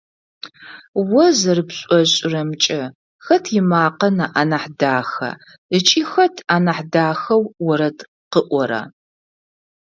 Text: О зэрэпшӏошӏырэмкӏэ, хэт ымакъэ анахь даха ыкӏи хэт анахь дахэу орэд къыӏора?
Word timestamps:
О 1.21 1.23
зэрэпшӏошӏырэмкӏэ, 1.39 2.81
хэт 3.25 3.45
ымакъэ 3.59 4.07
анахь 4.39 4.69
даха 4.79 5.29
ыкӏи 5.77 6.01
хэт 6.11 6.35
анахь 6.55 6.83
дахэу 6.93 7.43
орэд 7.69 7.99
къыӏора? 8.31 8.81